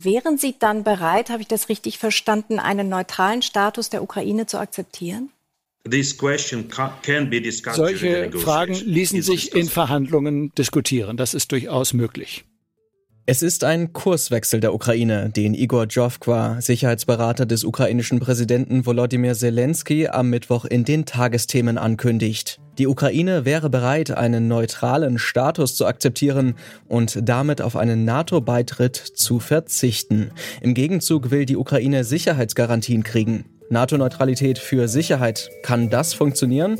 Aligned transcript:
Wären 0.00 0.38
Sie 0.38 0.54
dann 0.56 0.84
bereit, 0.84 1.28
habe 1.28 1.42
ich 1.42 1.48
das 1.48 1.68
richtig 1.68 1.98
verstanden, 1.98 2.60
einen 2.60 2.88
neutralen 2.88 3.42
Status 3.42 3.90
der 3.90 4.00
Ukraine 4.00 4.46
zu 4.46 4.58
akzeptieren? 4.58 5.30
Solche 7.72 8.30
Fragen 8.32 8.74
ließen 8.74 9.22
sich 9.22 9.54
in 9.54 9.68
Verhandlungen 9.68 10.52
diskutieren. 10.56 11.16
Das 11.16 11.34
ist 11.34 11.50
durchaus 11.50 11.94
möglich. 11.94 12.44
Es 13.26 13.42
ist 13.42 13.64
ein 13.64 13.92
Kurswechsel 13.92 14.60
der 14.60 14.72
Ukraine, 14.72 15.30
den 15.30 15.52
Igor 15.54 15.86
Jovkwa, 15.86 16.60
Sicherheitsberater 16.60 17.44
des 17.44 17.64
ukrainischen 17.64 18.20
Präsidenten 18.20 18.86
Volodymyr 18.86 19.34
Zelensky, 19.34 20.06
am 20.06 20.30
Mittwoch 20.30 20.64
in 20.64 20.84
den 20.84 21.06
Tagesthemen 21.06 21.76
ankündigt. 21.76 22.60
Die 22.78 22.86
Ukraine 22.86 23.44
wäre 23.44 23.70
bereit, 23.70 24.12
einen 24.12 24.46
neutralen 24.46 25.18
Status 25.18 25.74
zu 25.74 25.86
akzeptieren 25.86 26.54
und 26.86 27.18
damit 27.28 27.60
auf 27.60 27.74
einen 27.74 28.04
NATO-Beitritt 28.04 28.96
zu 28.96 29.40
verzichten. 29.40 30.30
Im 30.60 30.74
Gegenzug 30.74 31.32
will 31.32 31.44
die 31.44 31.56
Ukraine 31.56 32.04
Sicherheitsgarantien 32.04 33.02
kriegen. 33.02 33.46
NATO-Neutralität 33.68 34.58
für 34.58 34.86
Sicherheit. 34.86 35.50
Kann 35.62 35.90
das 35.90 36.14
funktionieren? 36.14 36.78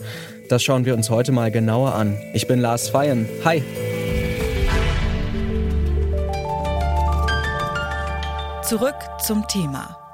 Das 0.49 0.63
schauen 0.63 0.85
wir 0.85 0.95
uns 0.95 1.11
heute 1.11 1.33
mal 1.33 1.51
genauer 1.51 1.95
an. 1.95 2.17
Ich 2.33 2.47
bin 2.47 2.61
Lars 2.61 2.89
Feyen. 2.89 3.29
Hi. 3.45 3.63
Zurück 8.63 8.97
zum 9.21 9.47
Thema. 9.49 10.08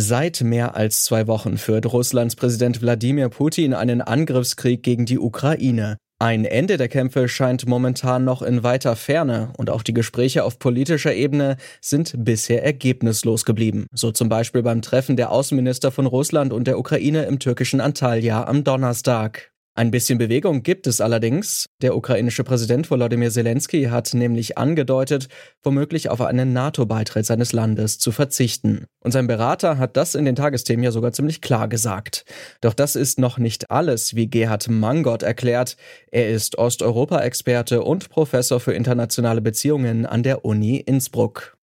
Seit 0.00 0.42
mehr 0.42 0.76
als 0.76 1.02
zwei 1.02 1.26
Wochen 1.26 1.58
führt 1.58 1.92
Russlands 1.92 2.36
Präsident 2.36 2.80
Wladimir 2.80 3.30
Putin 3.30 3.74
einen 3.74 4.00
Angriffskrieg 4.00 4.84
gegen 4.84 5.06
die 5.06 5.18
Ukraine. 5.18 5.96
Ein 6.20 6.44
Ende 6.44 6.76
der 6.76 6.86
Kämpfe 6.86 7.28
scheint 7.28 7.66
momentan 7.66 8.24
noch 8.24 8.42
in 8.42 8.62
weiter 8.62 8.94
Ferne 8.94 9.52
und 9.56 9.70
auch 9.70 9.82
die 9.82 9.94
Gespräche 9.94 10.44
auf 10.44 10.60
politischer 10.60 11.12
Ebene 11.12 11.56
sind 11.80 12.14
bisher 12.16 12.64
ergebnislos 12.64 13.44
geblieben. 13.44 13.86
So 13.92 14.12
zum 14.12 14.28
Beispiel 14.28 14.62
beim 14.62 14.82
Treffen 14.82 15.16
der 15.16 15.32
Außenminister 15.32 15.90
von 15.90 16.06
Russland 16.06 16.52
und 16.52 16.68
der 16.68 16.78
Ukraine 16.78 17.24
im 17.24 17.40
türkischen 17.40 17.80
Antalya 17.80 18.44
am 18.44 18.62
Donnerstag. 18.62 19.50
Ein 19.78 19.92
bisschen 19.92 20.18
Bewegung 20.18 20.64
gibt 20.64 20.88
es 20.88 21.00
allerdings. 21.00 21.68
Der 21.82 21.96
ukrainische 21.96 22.42
Präsident 22.42 22.90
Volodymyr 22.90 23.30
Zelensky 23.30 23.84
hat 23.84 24.12
nämlich 24.12 24.58
angedeutet, 24.58 25.28
womöglich 25.62 26.10
auf 26.10 26.20
einen 26.20 26.52
NATO-Beitritt 26.52 27.24
seines 27.24 27.52
Landes 27.52 28.00
zu 28.00 28.10
verzichten. 28.10 28.86
Und 29.04 29.12
sein 29.12 29.28
Berater 29.28 29.78
hat 29.78 29.96
das 29.96 30.16
in 30.16 30.24
den 30.24 30.34
Tagesthemen 30.34 30.82
ja 30.82 30.90
sogar 30.90 31.12
ziemlich 31.12 31.40
klar 31.42 31.68
gesagt. 31.68 32.24
Doch 32.60 32.74
das 32.74 32.96
ist 32.96 33.20
noch 33.20 33.38
nicht 33.38 33.70
alles, 33.70 34.16
wie 34.16 34.26
Gerhard 34.26 34.68
Mangott 34.68 35.22
erklärt. 35.22 35.76
Er 36.10 36.28
ist 36.28 36.58
Osteuropa-Experte 36.58 37.84
und 37.84 38.08
Professor 38.08 38.58
für 38.58 38.72
internationale 38.72 39.40
Beziehungen 39.40 40.06
an 40.06 40.24
der 40.24 40.44
Uni 40.44 40.78
Innsbruck. 40.78 41.57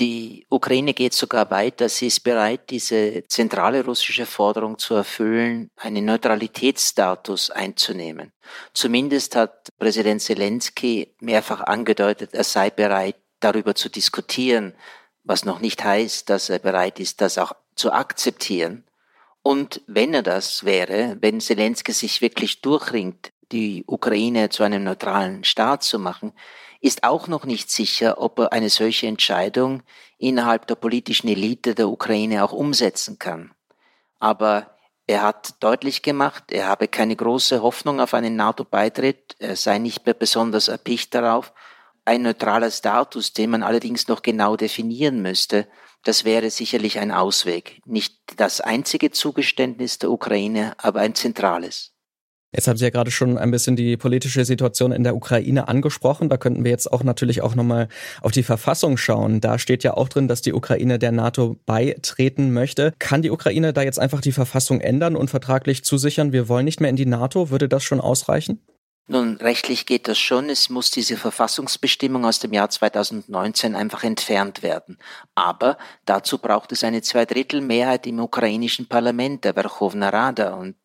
Die 0.00 0.46
Ukraine 0.48 0.94
geht 0.94 1.12
sogar 1.12 1.50
weiter. 1.50 1.90
Sie 1.90 2.06
ist 2.06 2.20
bereit, 2.20 2.70
diese 2.70 3.22
zentrale 3.28 3.84
russische 3.84 4.24
Forderung 4.24 4.78
zu 4.78 4.94
erfüllen, 4.94 5.70
einen 5.76 6.06
Neutralitätsstatus 6.06 7.50
einzunehmen. 7.50 8.32
Zumindest 8.72 9.36
hat 9.36 9.68
Präsident 9.78 10.22
Zelensky 10.22 11.14
mehrfach 11.20 11.60
angedeutet, 11.60 12.32
er 12.32 12.44
sei 12.44 12.70
bereit, 12.70 13.16
darüber 13.40 13.74
zu 13.74 13.90
diskutieren, 13.90 14.74
was 15.22 15.44
noch 15.44 15.60
nicht 15.60 15.84
heißt, 15.84 16.30
dass 16.30 16.48
er 16.48 16.60
bereit 16.60 16.98
ist, 16.98 17.20
das 17.20 17.36
auch 17.36 17.52
zu 17.74 17.92
akzeptieren. 17.92 18.84
Und 19.42 19.82
wenn 19.86 20.14
er 20.14 20.22
das 20.22 20.64
wäre, 20.64 21.18
wenn 21.20 21.42
Zelensky 21.42 21.92
sich 21.92 22.22
wirklich 22.22 22.62
durchringt, 22.62 23.32
die 23.52 23.84
Ukraine 23.86 24.48
zu 24.48 24.62
einem 24.62 24.84
neutralen 24.84 25.44
Staat 25.44 25.82
zu 25.82 25.98
machen, 25.98 26.32
ist 26.80 27.04
auch 27.04 27.28
noch 27.28 27.44
nicht 27.44 27.70
sicher, 27.70 28.20
ob 28.20 28.38
er 28.38 28.52
eine 28.52 28.70
solche 28.70 29.06
Entscheidung 29.06 29.82
innerhalb 30.18 30.66
der 30.66 30.74
politischen 30.74 31.28
Elite 31.28 31.74
der 31.74 31.88
Ukraine 31.88 32.42
auch 32.44 32.52
umsetzen 32.52 33.18
kann. 33.18 33.52
Aber 34.18 34.76
er 35.06 35.22
hat 35.22 35.62
deutlich 35.62 36.02
gemacht, 36.02 36.52
er 36.52 36.68
habe 36.68 36.88
keine 36.88 37.16
große 37.16 37.62
Hoffnung 37.62 38.00
auf 38.00 38.14
einen 38.14 38.36
NATO-Beitritt, 38.36 39.36
er 39.38 39.56
sei 39.56 39.78
nicht 39.78 40.06
mehr 40.06 40.14
besonders 40.14 40.68
erpicht 40.68 41.14
darauf. 41.14 41.52
Ein 42.04 42.22
neutraler 42.22 42.70
Status, 42.70 43.32
den 43.32 43.50
man 43.50 43.62
allerdings 43.62 44.08
noch 44.08 44.22
genau 44.22 44.56
definieren 44.56 45.20
müsste, 45.20 45.66
das 46.04 46.24
wäre 46.24 46.50
sicherlich 46.50 46.98
ein 46.98 47.12
Ausweg. 47.12 47.82
Nicht 47.84 48.16
das 48.36 48.60
einzige 48.60 49.10
Zugeständnis 49.10 49.98
der 49.98 50.10
Ukraine, 50.10 50.74
aber 50.78 51.00
ein 51.00 51.14
zentrales. 51.14 51.92
Jetzt 52.52 52.66
haben 52.66 52.76
Sie 52.76 52.84
ja 52.84 52.90
gerade 52.90 53.12
schon 53.12 53.38
ein 53.38 53.52
bisschen 53.52 53.76
die 53.76 53.96
politische 53.96 54.44
Situation 54.44 54.90
in 54.90 55.04
der 55.04 55.14
Ukraine 55.14 55.68
angesprochen. 55.68 56.28
Da 56.28 56.36
könnten 56.36 56.64
wir 56.64 56.72
jetzt 56.72 56.92
auch 56.92 57.04
natürlich 57.04 57.42
auch 57.42 57.54
nochmal 57.54 57.88
auf 58.22 58.32
die 58.32 58.42
Verfassung 58.42 58.96
schauen. 58.96 59.40
Da 59.40 59.58
steht 59.58 59.84
ja 59.84 59.94
auch 59.94 60.08
drin, 60.08 60.26
dass 60.26 60.42
die 60.42 60.52
Ukraine 60.52 60.98
der 60.98 61.12
NATO 61.12 61.60
beitreten 61.64 62.52
möchte. 62.52 62.92
Kann 62.98 63.22
die 63.22 63.30
Ukraine 63.30 63.72
da 63.72 63.82
jetzt 63.82 64.00
einfach 64.00 64.20
die 64.20 64.32
Verfassung 64.32 64.80
ändern 64.80 65.14
und 65.14 65.30
vertraglich 65.30 65.84
zusichern, 65.84 66.32
wir 66.32 66.48
wollen 66.48 66.64
nicht 66.64 66.80
mehr 66.80 66.90
in 66.90 66.96
die 66.96 67.06
NATO? 67.06 67.50
Würde 67.50 67.68
das 67.68 67.84
schon 67.84 68.00
ausreichen? 68.00 68.60
Nun, 69.06 69.38
rechtlich 69.38 69.86
geht 69.86 70.06
das 70.06 70.18
schon. 70.18 70.50
Es 70.50 70.70
muss 70.70 70.90
diese 70.92 71.16
Verfassungsbestimmung 71.16 72.24
aus 72.24 72.38
dem 72.38 72.52
Jahr 72.52 72.70
2019 72.70 73.74
einfach 73.74 74.04
entfernt 74.04 74.62
werden. 74.62 74.98
Aber 75.34 75.78
dazu 76.04 76.38
braucht 76.38 76.70
es 76.70 76.84
eine 76.84 77.02
Zweidrittelmehrheit 77.02 78.06
im 78.06 78.20
ukrainischen 78.20 78.86
Parlament, 78.86 79.44
der 79.44 79.54
Verkhovna 79.54 80.10
Rada. 80.10 80.54
Und 80.54 80.76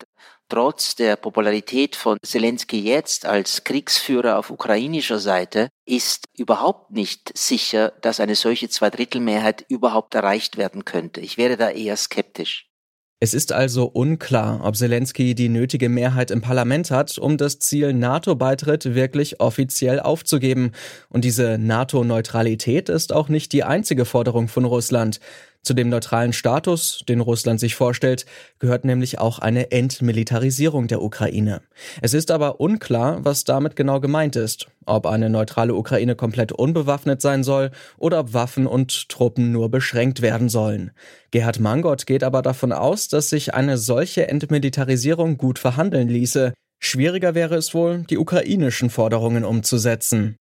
Trotz 0.48 0.94
der 0.94 1.16
Popularität 1.16 1.96
von 1.96 2.18
Zelensky 2.22 2.80
jetzt 2.80 3.26
als 3.26 3.64
Kriegsführer 3.64 4.38
auf 4.38 4.50
ukrainischer 4.50 5.18
Seite 5.18 5.70
ist 5.84 6.26
überhaupt 6.36 6.92
nicht 6.92 7.36
sicher, 7.36 7.92
dass 8.00 8.20
eine 8.20 8.36
solche 8.36 8.68
Zweidrittelmehrheit 8.68 9.64
überhaupt 9.68 10.14
erreicht 10.14 10.56
werden 10.56 10.84
könnte. 10.84 11.20
Ich 11.20 11.36
wäre 11.36 11.56
da 11.56 11.70
eher 11.70 11.96
skeptisch. 11.96 12.70
Es 13.18 13.32
ist 13.32 13.50
also 13.50 13.86
unklar, 13.86 14.60
ob 14.62 14.76
Zelensky 14.76 15.34
die 15.34 15.48
nötige 15.48 15.88
Mehrheit 15.88 16.30
im 16.30 16.42
Parlament 16.42 16.90
hat, 16.90 17.16
um 17.16 17.38
das 17.38 17.58
Ziel 17.58 17.94
NATO-Beitritt 17.94 18.94
wirklich 18.94 19.40
offiziell 19.40 20.00
aufzugeben. 20.00 20.72
Und 21.08 21.24
diese 21.24 21.56
NATO-Neutralität 21.56 22.90
ist 22.90 23.14
auch 23.14 23.30
nicht 23.30 23.52
die 23.54 23.64
einzige 23.64 24.04
Forderung 24.04 24.48
von 24.48 24.66
Russland. 24.66 25.18
Zu 25.66 25.74
dem 25.74 25.88
neutralen 25.88 26.32
Status, 26.32 27.02
den 27.08 27.18
Russland 27.18 27.58
sich 27.58 27.74
vorstellt, 27.74 28.24
gehört 28.60 28.84
nämlich 28.84 29.18
auch 29.18 29.40
eine 29.40 29.72
Entmilitarisierung 29.72 30.86
der 30.86 31.02
Ukraine. 31.02 31.60
Es 32.00 32.14
ist 32.14 32.30
aber 32.30 32.60
unklar, 32.60 33.24
was 33.24 33.42
damit 33.42 33.74
genau 33.74 33.98
gemeint 33.98 34.36
ist, 34.36 34.68
ob 34.84 35.06
eine 35.06 35.28
neutrale 35.28 35.74
Ukraine 35.74 36.14
komplett 36.14 36.52
unbewaffnet 36.52 37.20
sein 37.20 37.42
soll 37.42 37.72
oder 37.98 38.20
ob 38.20 38.32
Waffen 38.32 38.68
und 38.68 39.08
Truppen 39.08 39.50
nur 39.50 39.68
beschränkt 39.68 40.22
werden 40.22 40.48
sollen. 40.48 40.92
Gerhard 41.32 41.58
Mangott 41.58 42.06
geht 42.06 42.22
aber 42.22 42.42
davon 42.42 42.70
aus, 42.70 43.08
dass 43.08 43.28
sich 43.28 43.52
eine 43.52 43.76
solche 43.76 44.28
Entmilitarisierung 44.28 45.36
gut 45.36 45.58
verhandeln 45.58 46.08
ließe. 46.08 46.54
Schwieriger 46.78 47.34
wäre 47.34 47.56
es 47.56 47.74
wohl, 47.74 48.04
die 48.08 48.18
ukrainischen 48.18 48.88
Forderungen 48.88 49.44
umzusetzen. 49.44 50.36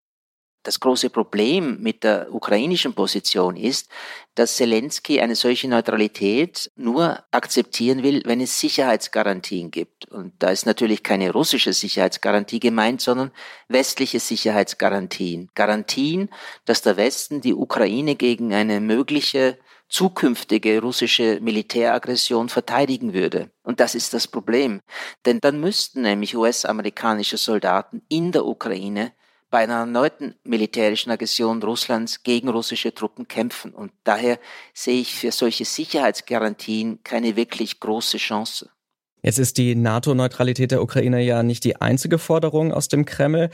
Das 0.65 0.81
große 0.81 1.11
Problem 1.11 1.83
mit 1.83 2.05
der 2.05 2.35
ukrainischen 2.35 2.95
Position 2.95 3.55
ist, 3.55 3.91
dass 4.35 4.57
Zelensky 4.57 5.21
eine 5.21 5.37
solche 5.37 5.69
Neutralität 5.69 6.73
nur 6.75 7.23
akzeptieren 7.31 8.03
will, 8.03 8.23
wenn 8.25 8.41
es 8.41 8.59
Sicherheitsgarantien 8.59 9.71
gibt. 9.71 10.11
Und 10.11 10.33
da 10.39 10.49
ist 10.49 10.65
natürlich 10.65 11.03
keine 11.03 11.33
russische 11.33 11.75
Sicherheitsgarantie 11.75 12.61
gemeint, 12.61 13.03
sondern 13.03 13.31
westliche 13.69 14.21
Sicherheitsgarantien. 14.21 15.51
Garantien, 15.55 16.31
dass 16.65 16.81
der 16.81 16.97
Westen 16.97 17.43
die 17.43 17.55
Ukraine 17.55 18.15
gegen 18.15 18.55
eine 18.55 18.81
mögliche 18.81 19.59
zukünftige 19.91 20.81
russische 20.81 21.41
Militäraggression 21.43 22.49
verteidigen 22.49 23.13
würde. 23.13 23.51
Und 23.63 23.81
das 23.81 23.95
ist 23.95 24.15
das 24.15 24.27
Problem. 24.27 24.81
Denn 25.27 25.41
dann 25.41 25.61
müssten 25.61 26.01
nämlich 26.01 26.35
US-amerikanische 26.35 27.37
Soldaten 27.37 28.01
in 28.09 28.33
der 28.33 28.47
Ukraine 28.47 29.13
bei 29.55 29.61
einer 29.61 29.75
erneuten 29.75 30.35
militärischen 30.43 31.13
Aggression 31.13 31.63
Russlands 31.63 32.25
gegen 32.25 32.49
russische 32.49 32.93
Truppen 32.93 33.29
kämpfen. 33.29 33.71
Und 33.71 33.93
daher 34.03 34.41
sehe 34.73 35.01
ich 35.01 35.15
für 35.15 35.31
solche 35.31 35.65
Sicherheitsgarantien 35.65 37.05
keine 37.05 37.37
wirklich 37.37 37.79
große 37.79 38.19
Chance. 38.19 38.71
Jetzt 39.23 39.39
ist 39.39 39.57
die 39.57 39.77
NATO-Neutralität 39.77 40.73
der 40.73 40.83
Ukraine 40.83 41.23
ja 41.23 41.45
nicht 41.45 41.63
die 41.63 41.77
einzige 41.77 42.19
Forderung 42.19 42.73
aus 42.73 42.89
dem 42.89 43.05
Kreml. 43.05 43.49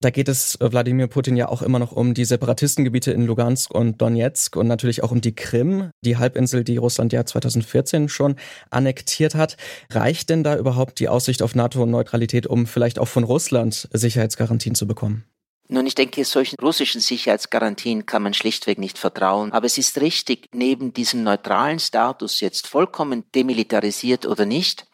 Da 0.00 0.08
geht 0.08 0.30
es 0.30 0.56
Wladimir 0.58 1.06
Putin 1.06 1.36
ja 1.36 1.50
auch 1.50 1.60
immer 1.60 1.78
noch 1.78 1.92
um 1.92 2.14
die 2.14 2.24
Separatistengebiete 2.24 3.12
in 3.12 3.26
Lugansk 3.26 3.74
und 3.74 4.00
Donetsk 4.00 4.56
und 4.56 4.68
natürlich 4.68 5.02
auch 5.02 5.10
um 5.10 5.20
die 5.20 5.34
Krim, 5.34 5.90
die 6.02 6.16
Halbinsel, 6.16 6.64
die 6.64 6.78
Russland 6.78 7.12
ja 7.12 7.26
2014 7.26 8.08
schon 8.08 8.36
annektiert 8.70 9.34
hat. 9.34 9.58
Reicht 9.90 10.30
denn 10.30 10.44
da 10.44 10.56
überhaupt 10.56 10.98
die 10.98 11.10
Aussicht 11.10 11.42
auf 11.42 11.54
NATO-Neutralität, 11.54 12.46
um 12.46 12.66
vielleicht 12.66 12.98
auch 12.98 13.08
von 13.08 13.24
Russland 13.24 13.90
Sicherheitsgarantien 13.92 14.74
zu 14.74 14.86
bekommen? 14.86 15.26
Nun, 15.68 15.86
ich 15.86 15.94
denke, 15.94 16.24
solchen 16.24 16.56
russischen 16.60 17.00
Sicherheitsgarantien 17.00 18.04
kann 18.04 18.22
man 18.22 18.34
schlichtweg 18.34 18.78
nicht 18.78 18.98
vertrauen. 18.98 19.52
Aber 19.52 19.66
es 19.66 19.78
ist 19.78 20.00
richtig, 20.00 20.48
neben 20.52 20.92
diesem 20.92 21.22
neutralen 21.22 21.78
Status 21.78 22.40
jetzt 22.40 22.66
vollkommen 22.66 23.24
demilitarisiert 23.34 24.26
oder 24.26 24.44
nicht, 24.44 24.86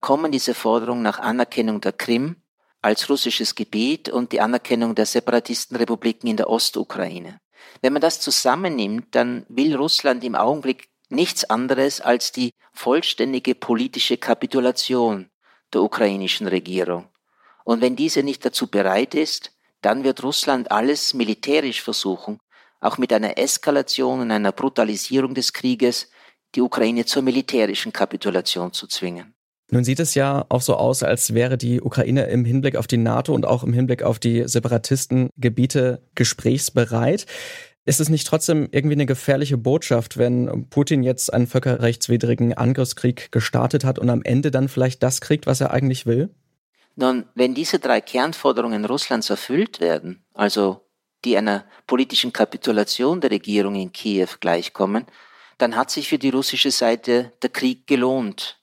kommen 0.00 0.32
diese 0.32 0.54
Forderungen 0.54 1.02
nach 1.02 1.18
Anerkennung 1.18 1.80
der 1.80 1.92
Krim 1.92 2.36
als 2.82 3.08
russisches 3.08 3.54
Gebiet 3.54 4.08
und 4.10 4.32
die 4.32 4.40
Anerkennung 4.40 4.94
der 4.94 5.06
Separatistenrepubliken 5.06 6.28
in 6.28 6.36
der 6.36 6.50
Ostukraine. 6.50 7.40
Wenn 7.80 7.92
man 7.92 8.02
das 8.02 8.20
zusammennimmt, 8.20 9.14
dann 9.14 9.46
will 9.48 9.74
Russland 9.74 10.22
im 10.24 10.34
Augenblick 10.34 10.88
nichts 11.08 11.44
anderes 11.44 12.00
als 12.00 12.32
die 12.32 12.50
vollständige 12.72 13.54
politische 13.54 14.18
Kapitulation 14.18 15.30
der 15.72 15.82
ukrainischen 15.82 16.46
Regierung. 16.46 17.08
Und 17.64 17.80
wenn 17.80 17.96
diese 17.96 18.22
nicht 18.22 18.44
dazu 18.44 18.66
bereit 18.66 19.14
ist, 19.14 19.52
dann 19.84 20.04
wird 20.04 20.22
Russland 20.22 20.70
alles 20.70 21.14
militärisch 21.14 21.82
versuchen, 21.82 22.38
auch 22.80 22.98
mit 22.98 23.12
einer 23.12 23.38
Eskalation 23.38 24.20
und 24.20 24.30
einer 24.30 24.52
Brutalisierung 24.52 25.34
des 25.34 25.52
Krieges, 25.52 26.10
die 26.54 26.60
Ukraine 26.60 27.04
zur 27.04 27.22
militärischen 27.22 27.92
Kapitulation 27.92 28.72
zu 28.72 28.86
zwingen. 28.86 29.34
Nun 29.70 29.84
sieht 29.84 29.98
es 29.98 30.14
ja 30.14 30.44
auch 30.50 30.60
so 30.60 30.76
aus, 30.76 31.02
als 31.02 31.34
wäre 31.34 31.56
die 31.56 31.80
Ukraine 31.80 32.24
im 32.26 32.44
Hinblick 32.44 32.76
auf 32.76 32.86
die 32.86 32.98
NATO 32.98 33.34
und 33.34 33.46
auch 33.46 33.64
im 33.64 33.72
Hinblick 33.72 34.02
auf 34.02 34.18
die 34.18 34.46
Separatistengebiete 34.46 36.02
gesprächsbereit. 36.14 37.26
Ist 37.86 38.00
es 38.00 38.08
nicht 38.08 38.26
trotzdem 38.26 38.68
irgendwie 38.70 38.94
eine 38.94 39.06
gefährliche 39.06 39.58
Botschaft, 39.58 40.16
wenn 40.16 40.68
Putin 40.70 41.02
jetzt 41.02 41.32
einen 41.32 41.46
völkerrechtswidrigen 41.46 42.54
Angriffskrieg 42.54 43.32
gestartet 43.32 43.84
hat 43.84 43.98
und 43.98 44.10
am 44.10 44.22
Ende 44.22 44.50
dann 44.50 44.68
vielleicht 44.68 45.02
das 45.02 45.20
kriegt, 45.20 45.46
was 45.46 45.60
er 45.60 45.70
eigentlich 45.70 46.06
will? 46.06 46.30
Nun, 46.96 47.28
wenn 47.34 47.54
diese 47.54 47.78
drei 47.78 48.00
Kernforderungen 48.00 48.84
Russlands 48.84 49.30
erfüllt 49.30 49.80
werden, 49.80 50.24
also 50.34 50.86
die 51.24 51.36
einer 51.36 51.64
politischen 51.86 52.32
Kapitulation 52.32 53.20
der 53.20 53.30
Regierung 53.30 53.74
in 53.74 53.92
Kiew 53.92 54.28
gleichkommen, 54.40 55.06
dann 55.58 55.76
hat 55.76 55.90
sich 55.90 56.08
für 56.08 56.18
die 56.18 56.30
russische 56.30 56.70
Seite 56.70 57.32
der 57.42 57.50
Krieg 57.50 57.86
gelohnt, 57.86 58.60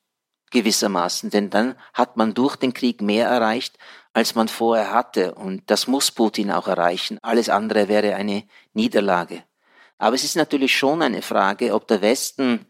gewissermaßen, 0.52 1.30
denn 1.30 1.50
dann 1.50 1.76
hat 1.94 2.18
man 2.18 2.34
durch 2.34 2.56
den 2.56 2.74
Krieg 2.74 3.02
mehr 3.02 3.28
erreicht, 3.28 3.78
als 4.14 4.36
man 4.36 4.48
vorher 4.48 4.92
hatte, 4.92 5.36
und 5.36 5.64
das 5.68 5.88
muss 5.88 6.12
Putin 6.12 6.52
auch 6.52 6.68
erreichen. 6.68 7.18
Alles 7.22 7.50
andere 7.50 7.88
wäre 7.88 8.16
eine 8.16 8.44
Niederlage. 8.74 9.44
Aber 9.98 10.16
es 10.16 10.24
ist 10.24 10.36
natürlich 10.36 10.76
schon 10.76 11.02
eine 11.02 11.22
Frage, 11.22 11.74
ob 11.74 11.88
der 11.88 12.02
Westen 12.02 12.66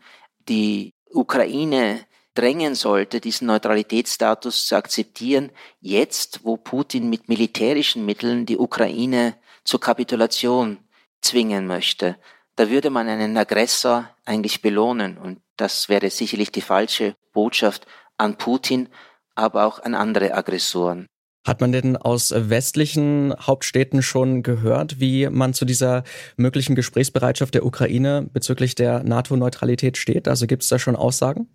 die 0.48 0.94
Ukraine 1.10 2.06
drängen 2.34 2.76
sollte, 2.76 3.20
diesen 3.20 3.48
Neutralitätsstatus 3.48 4.66
zu 4.66 4.76
akzeptieren, 4.76 5.52
jetzt, 5.80 6.42
wo 6.44 6.58
Putin 6.58 7.10
mit 7.10 7.30
militärischen 7.30 8.06
Mitteln 8.06 8.46
die 8.46 8.58
Ukraine 8.58 9.36
zur 9.64 9.80
Kapitulation 9.80 10.78
zwingen 11.22 11.68
möchte. 11.68 12.18
Da 12.56 12.70
würde 12.70 12.90
man 12.90 13.08
einen 13.08 13.38
Aggressor 13.38 14.10
eigentlich 14.26 14.62
belohnen 14.62 15.18
und 15.18 15.40
das 15.58 15.90
wäre 15.90 16.10
sicherlich 16.10 16.52
die 16.52 16.62
falsche 16.62 17.16
Botschaft 17.34 17.86
an 18.18 18.38
Putin, 18.38 18.90
aber 19.36 19.66
auch 19.66 19.80
an 19.80 19.96
andere 19.96 20.34
Aggressoren. 20.34 21.08
Hat 21.46 21.60
man 21.60 21.72
denn 21.72 21.98
aus 21.98 22.32
westlichen 22.36 23.34
Hauptstädten 23.40 24.04
schon 24.04 24.44
gehört, 24.44 25.00
wie 25.00 25.28
man 25.28 25.56
zu 25.56 25.66
dieser 25.66 26.04
möglichen 26.38 26.76
Gesprächsbereitschaft 26.76 27.56
der 27.56 27.66
Ukraine 27.66 28.30
bezüglich 28.32 28.76
der 28.76 29.04
NATO-Neutralität 29.04 29.98
steht? 29.98 30.28
Also 30.28 30.46
gibt 30.46 30.62
es 30.62 30.70
da 30.70 30.78
schon 30.78 30.96
Aussagen? 30.96 31.50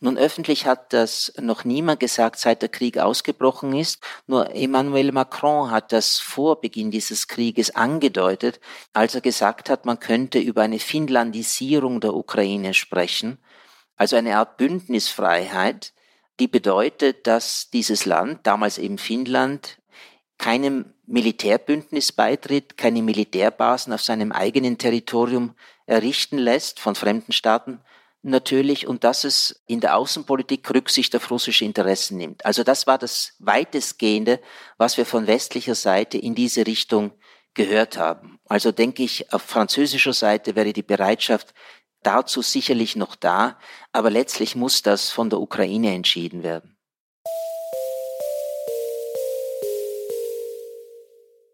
Nun, 0.00 0.16
öffentlich 0.16 0.64
hat 0.64 0.92
das 0.92 1.32
noch 1.40 1.64
niemand 1.64 1.98
gesagt, 1.98 2.38
seit 2.38 2.62
der 2.62 2.68
Krieg 2.68 2.98
ausgebrochen 2.98 3.74
ist. 3.74 4.00
Nur 4.28 4.54
Emmanuel 4.54 5.10
Macron 5.10 5.72
hat 5.72 5.90
das 5.90 6.20
vor 6.20 6.60
Beginn 6.60 6.92
dieses 6.92 7.26
Krieges 7.26 7.74
angedeutet, 7.74 8.60
als 8.92 9.16
er 9.16 9.20
gesagt 9.20 9.68
hat, 9.68 9.86
man 9.86 9.98
könnte 9.98 10.38
über 10.38 10.62
eine 10.62 10.78
Finnlandisierung 10.78 12.00
der 12.00 12.14
Ukraine 12.14 12.74
sprechen, 12.74 13.38
also 13.96 14.14
eine 14.14 14.36
Art 14.36 14.56
Bündnisfreiheit, 14.56 15.92
die 16.38 16.46
bedeutet, 16.46 17.26
dass 17.26 17.68
dieses 17.70 18.06
Land, 18.06 18.46
damals 18.46 18.78
eben 18.78 18.98
Finnland, 18.98 19.78
keinem 20.38 20.94
Militärbündnis 21.06 22.12
beitritt, 22.12 22.76
keine 22.76 23.02
Militärbasen 23.02 23.92
auf 23.92 24.02
seinem 24.02 24.30
eigenen 24.30 24.78
Territorium 24.78 25.56
errichten 25.86 26.38
lässt 26.38 26.78
von 26.78 26.94
fremden 26.94 27.32
Staaten, 27.32 27.80
natürlich 28.30 28.86
und 28.86 29.04
dass 29.04 29.24
es 29.24 29.62
in 29.66 29.80
der 29.80 29.96
Außenpolitik 29.96 30.68
Rücksicht 30.70 31.14
auf 31.16 31.30
russische 31.30 31.64
Interessen 31.64 32.16
nimmt. 32.16 32.44
Also 32.44 32.62
das 32.62 32.86
war 32.86 32.98
das 32.98 33.34
weitestgehende, 33.38 34.40
was 34.76 34.96
wir 34.96 35.06
von 35.06 35.26
westlicher 35.26 35.74
Seite 35.74 36.18
in 36.18 36.34
diese 36.34 36.66
Richtung 36.66 37.12
gehört 37.54 37.98
haben. 37.98 38.38
Also 38.46 38.72
denke 38.72 39.02
ich, 39.02 39.32
auf 39.32 39.42
französischer 39.42 40.12
Seite 40.12 40.54
wäre 40.54 40.72
die 40.72 40.82
Bereitschaft 40.82 41.52
dazu 42.02 42.40
sicherlich 42.42 42.96
noch 42.96 43.16
da, 43.16 43.58
aber 43.92 44.10
letztlich 44.10 44.54
muss 44.54 44.82
das 44.82 45.10
von 45.10 45.28
der 45.30 45.40
Ukraine 45.40 45.94
entschieden 45.94 46.42
werden. 46.42 46.77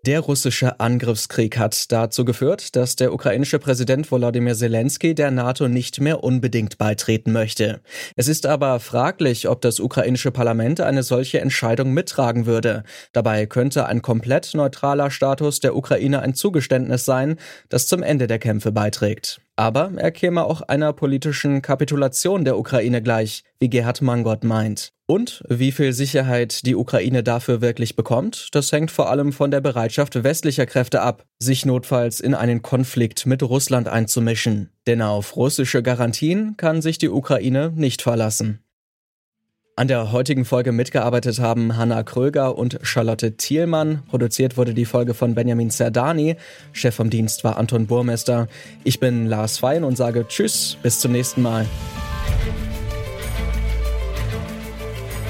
Der 0.07 0.21
russische 0.21 0.81
Angriffskrieg 0.81 1.57
hat 1.57 1.91
dazu 1.91 2.27
geführt, 2.27 2.77
dass 2.77 2.95
der 2.95 3.15
ukrainische 3.15 3.59
Präsident 3.59 4.11
Volodymyr 4.11 4.55
Zelensky 4.55 5.15
der 5.15 5.31
NATO 5.31 5.67
nicht 5.67 5.99
mehr 5.99 6.23
unbedingt 6.23 6.77
beitreten 6.77 7.33
möchte. 7.33 7.81
Es 8.15 8.29
ist 8.29 8.45
aber 8.45 8.81
fraglich, 8.81 9.49
ob 9.49 9.63
das 9.63 9.81
ukrainische 9.81 10.31
Parlament 10.31 10.83
eine 10.83 11.03
solche 11.03 11.41
Entscheidung 11.41 11.95
mittragen 11.95 12.45
würde. 12.45 12.83
Dabei 13.15 13.47
könnte 13.47 13.87
ein 13.87 14.03
komplett 14.03 14.53
neutraler 14.53 15.11
Status 15.11 15.61
der 15.61 15.75
Ukraine 15.75 16.21
ein 16.21 16.35
Zugeständnis 16.35 17.07
sein, 17.07 17.37
das 17.71 17.87
zum 17.87 18.03
Ende 18.03 18.27
der 18.27 18.39
Kämpfe 18.39 18.73
beiträgt. 18.73 19.41
Aber 19.57 19.91
er 19.97 20.11
käme 20.11 20.45
auch 20.45 20.61
einer 20.61 20.93
politischen 20.93 21.63
Kapitulation 21.63 22.45
der 22.45 22.59
Ukraine 22.59 23.01
gleich, 23.01 23.43
wie 23.59 23.71
Gerhard 23.71 24.03
Mangott 24.03 24.45
meint. 24.45 24.94
Und 25.07 25.43
wie 25.49 25.71
viel 25.71 25.93
Sicherheit 25.93 26.65
die 26.65 26.75
Ukraine 26.75 27.23
dafür 27.23 27.61
wirklich 27.61 27.95
bekommt, 27.95 28.49
das 28.53 28.73
hängt 28.73 28.91
vor 28.91 29.11
allem 29.11 29.33
von 29.35 29.51
der 29.51 29.61
Bereitschaft 29.61 30.25
westlicher 30.25 30.65
Kräfte 30.65 31.03
ab, 31.03 31.27
sich 31.39 31.67
notfalls 31.67 32.21
in 32.21 32.35
einen 32.35 32.63
Konflikt 32.63 33.27
mit 33.27 33.43
Russland 33.43 33.87
einzumischen. 33.87 34.71
Denn 34.87 35.03
auf 35.03 35.37
russische 35.37 35.83
Garantien 35.83 36.57
kann 36.57 36.81
sich 36.81 36.97
die 36.97 37.11
Ukraine 37.11 37.71
nicht 37.75 38.01
verlassen. 38.01 38.61
An 39.77 39.89
der 39.89 40.13
heutigen 40.13 40.45
Folge 40.45 40.71
mitgearbeitet 40.71 41.41
haben 41.41 41.77
Hanna 41.77 42.05
Kröger 42.05 42.57
und 42.57 42.79
Charlotte 42.83 43.37
Thielmann. 43.37 44.05
Produziert 44.09 44.57
wurde 44.57 44.73
die 44.73 44.85
Folge 44.85 45.15
von 45.15 45.35
Benjamin 45.35 45.69
Zerdani. 45.69 46.37
Chef 46.73 46.95
vom 46.95 47.11
Dienst 47.11 47.43
war 47.45 47.59
Anton 47.59 47.89
Burmester. 47.89 48.47
Ich 48.85 49.01
bin 49.01 49.27
Lars 49.27 49.59
Fein 49.59 49.83
und 49.83 49.97
sage 49.97 50.27
Tschüss, 50.29 50.79
bis 50.83 51.01
zum 51.01 51.11
nächsten 51.11 51.43
Mal. 51.43 51.67